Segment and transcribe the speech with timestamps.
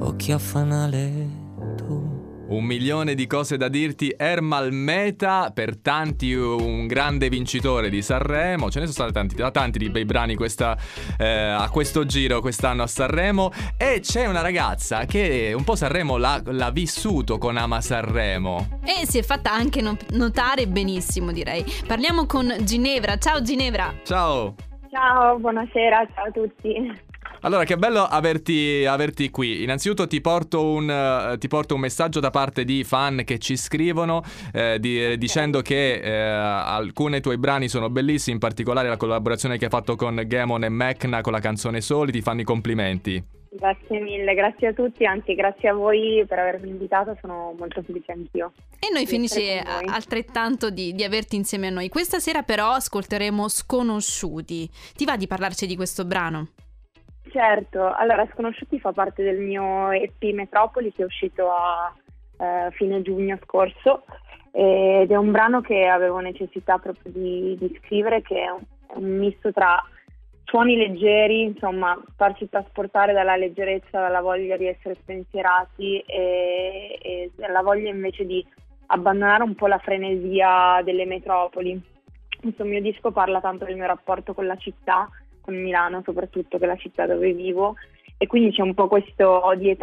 [0.00, 2.18] occhi a fanale tu.
[2.50, 8.70] Un milione di cose da dirti, Ermal Meta, per tanti un grande vincitore di Sanremo,
[8.70, 10.76] ce ne sono stati tanti, tanti di bei brani questa,
[11.16, 16.16] eh, a questo giro quest'anno a Sanremo e c'è una ragazza che un po' Sanremo
[16.16, 18.80] l'ha, l'ha vissuto con Ama Sanremo.
[18.82, 21.64] E si è fatta anche no- notare benissimo direi.
[21.86, 23.94] Parliamo con Ginevra, ciao Ginevra!
[24.02, 24.56] Ciao!
[24.90, 27.08] Ciao, buonasera, ciao a tutti.
[27.42, 29.62] Allora, che bello averti, averti qui.
[29.62, 33.56] Innanzitutto ti porto, un, eh, ti porto, un, messaggio da parte di fan che ci
[33.56, 39.56] scrivono eh, di, dicendo che eh, alcuni tuoi brani sono bellissimi, in particolare la collaborazione
[39.56, 43.38] che hai fatto con Gamon e Mecna con la canzone Soli, ti fanno i complimenti.
[43.52, 48.12] Grazie mille, grazie a tutti, anzi grazie a voi per avermi invitato, sono molto felice
[48.12, 48.52] anch'io.
[48.78, 51.88] E noi finisce altrettanto di, di, averti insieme a noi.
[51.88, 54.70] Questa sera però ascolteremo Sconosciuti.
[54.94, 56.50] Ti va di parlarci di questo brano?
[57.30, 61.94] Certo, allora Sconosciuti fa parte del mio EP Metropoli che è uscito a
[62.38, 64.04] eh, fine giugno scorso
[64.50, 68.96] ed è un brano che avevo necessità proprio di, di scrivere che è un, è
[68.96, 69.80] un, misto tra
[70.42, 77.62] suoni leggeri, insomma farci trasportare dalla leggerezza, dalla voglia di essere spensierati e, e dalla
[77.62, 78.44] voglia invece di
[78.86, 81.80] abbandonare un po' la frenesia delle metropoli.
[82.40, 85.08] Questo mio disco parla tanto del mio rapporto con la città
[85.40, 87.76] con Milano soprattutto, che è la città dove vivo,
[88.16, 89.74] e quindi c'è un po' questo odio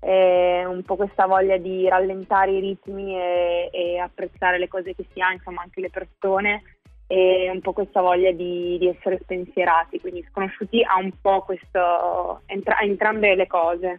[0.00, 5.06] eh, un po' questa voglia di rallentare i ritmi e, e, apprezzare le cose che
[5.12, 6.62] si ha, insomma anche le persone,
[7.06, 12.42] e un po' questa voglia di, di essere spensierati, quindi sconosciuti ha un po' questo,
[12.46, 13.98] entra, entrambe le cose.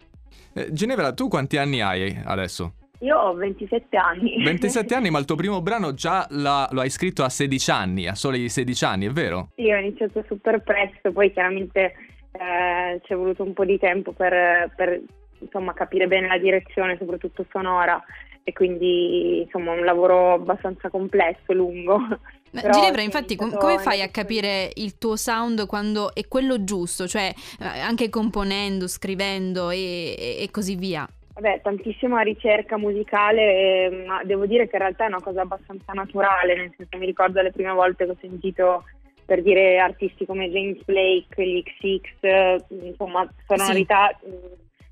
[0.54, 2.74] Eh, Ginevra, tu quanti anni hai adesso?
[3.00, 4.42] Io ho 27 anni.
[4.44, 8.08] 27 anni, ma il tuo primo brano già la, lo hai scritto a 16 anni,
[8.08, 9.50] a soli 16 anni, è vero?
[9.56, 11.94] Sì, ho iniziato super presto, poi chiaramente
[12.32, 15.02] eh, ci è voluto un po' di tempo per, per
[15.40, 18.02] insomma, capire bene la direzione, soprattutto sonora,
[18.44, 22.00] e quindi insomma un lavoro abbastanza complesso, lungo.
[22.52, 27.08] Però Ginevra, infatti, com- come fai a capire il tuo sound quando è quello giusto,
[27.08, 31.08] cioè eh, anche componendo, scrivendo e, e così via?
[31.40, 35.94] Vabbè, tantissima ricerca musicale, eh, ma devo dire che in realtà è una cosa abbastanza
[35.94, 38.84] naturale, nel senso mi ricordo le prime volte che ho sentito
[39.24, 44.28] per dire artisti come James Blake, gli XX, insomma sonorità sì.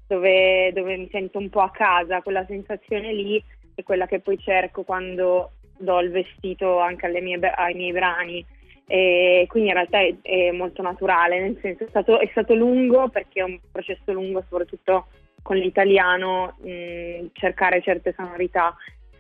[0.08, 3.44] dove, dove mi sento un po' a casa, quella sensazione lì
[3.76, 8.46] è quella che poi cerco quando do il vestito anche mie, ai miei brani.
[8.90, 13.10] E quindi in realtà è, è molto naturale, nel senso è stato, è stato lungo
[13.10, 15.08] perché è un processo lungo soprattutto
[15.48, 18.76] con l'italiano mh, cercare certe sonorità.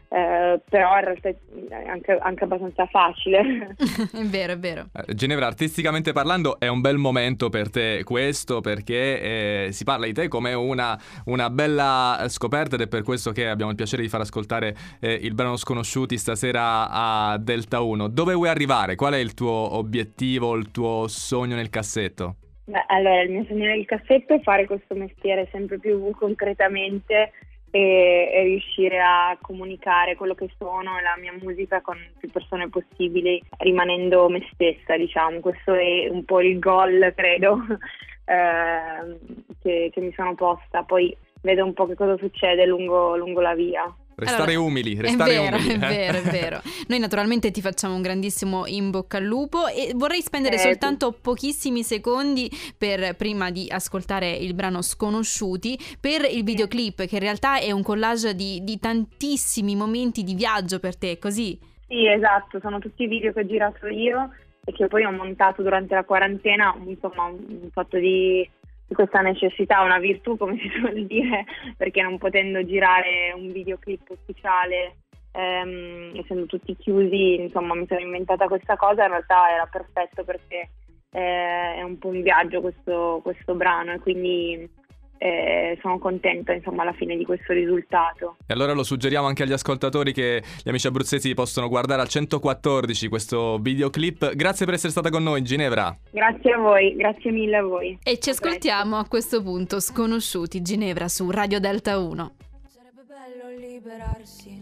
[0.09, 3.75] Eh, però in realtà è anche, anche abbastanza facile.
[4.11, 4.89] è vero, è vero.
[4.93, 10.05] Eh, Ginevra, artisticamente parlando, è un bel momento per te questo perché eh, si parla
[10.05, 14.01] di te come una, una, bella scoperta ed è per questo che abbiamo il piacere
[14.01, 18.09] di far ascoltare eh, il brano Sconosciuti stasera a Delta 1.
[18.09, 18.95] Dove vuoi arrivare?
[18.95, 22.35] Qual è il tuo obiettivo, il tuo sogno nel cassetto?
[22.69, 27.31] Beh, allora, il mio sogno nel cassetto è fare questo mestiere sempre più concretamente
[27.71, 32.67] e, e, riuscire a comunicare quello che sono e la mia musica con più persone
[32.67, 35.39] possibili, rimanendo me stessa, diciamo.
[35.39, 37.57] Questo è un po' il goal, credo,
[38.25, 39.17] eh,
[39.61, 40.83] che, che mi sono posta.
[40.83, 43.95] Poi vedo un po' che cosa succede lungo, lungo la via.
[44.19, 45.69] Restare allora, umili, restare è vero, umili.
[45.69, 45.77] È eh?
[45.77, 46.61] vero, è vero.
[46.89, 51.11] Noi naturalmente ti facciamo un grandissimo in bocca al lupo e vorrei spendere eh, soltanto
[51.11, 57.59] pochissimi secondi per, prima di ascoltare il brano Sconosciuti per il videoclip che in realtà
[57.59, 61.59] è un collage di, di tantissimi momenti di viaggio per te, così?
[61.87, 64.31] Sì, esatto, sono tutti i video che ho girato io
[64.65, 68.49] e che poi ho montato durante la quarantena, insomma un fatto di
[68.93, 74.97] questa necessità, una virtù come si suol dire, perché non potendo girare un videoclip ufficiale,
[75.31, 80.69] ehm, essendo tutti chiusi, insomma mi sono inventata questa cosa, in realtà era perfetto perché
[81.11, 84.69] eh, è un po' un viaggio questo, questo brano e quindi
[85.17, 88.37] eh, sono contenta insomma alla fine di questo risultato.
[88.45, 93.07] E allora lo suggeriamo anche agli ascoltatori che gli amici abruzzesi possono guardare al 114
[93.07, 94.33] questo videoclip.
[94.35, 95.95] Grazie per essere stata con noi Ginevra.
[96.11, 97.97] Grazie a voi, grazie mille a voi.
[98.03, 102.35] E ci ascoltiamo a questo punto Sconosciuti Ginevra su Radio Delta 1.
[102.67, 104.61] Sarebbe bello liberarsi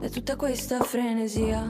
[0.00, 1.66] da tutta questa frenesia